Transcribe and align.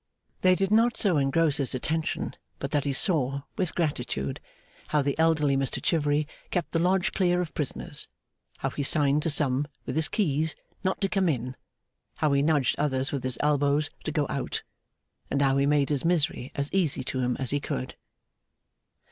They 0.41 0.55
did 0.55 0.71
not 0.71 0.97
so 0.97 1.17
engross 1.17 1.57
his 1.57 1.75
attention, 1.75 2.35
but 2.57 2.71
that 2.71 2.85
he 2.85 2.91
saw, 2.91 3.43
with 3.55 3.75
gratitude, 3.75 4.39
how 4.87 5.03
the 5.03 5.15
elder 5.19 5.43
Mr 5.43 5.79
Chivery 5.79 6.27
kept 6.49 6.71
the 6.71 6.79
Lodge 6.79 7.11
clear 7.13 7.39
of 7.39 7.53
prisoners; 7.53 8.07
how 8.57 8.71
he 8.71 8.81
signed 8.81 9.21
to 9.21 9.29
some, 9.29 9.67
with 9.85 9.95
his 9.95 10.07
keys, 10.09 10.55
not 10.83 10.99
to 11.01 11.07
come 11.07 11.29
in, 11.29 11.55
how 12.17 12.33
he 12.33 12.41
nudged 12.41 12.79
others 12.79 13.11
with 13.11 13.23
his 13.23 13.37
elbows 13.41 13.91
to 14.03 14.11
go 14.11 14.25
out, 14.27 14.63
and 15.29 15.39
how 15.43 15.55
he 15.57 15.67
made 15.67 15.89
his 15.89 16.03
misery 16.03 16.51
as 16.55 16.73
easy 16.73 17.03
to 17.03 17.19
him 17.19 17.37
as 17.37 17.51
he 17.51 17.59
could. 17.59 17.95